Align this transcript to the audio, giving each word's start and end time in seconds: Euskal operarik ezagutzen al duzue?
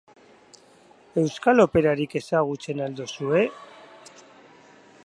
Euskal 1.23 1.63
operarik 1.65 2.17
ezagutzen 2.21 2.83
al 2.87 2.97
duzue? 3.03 3.45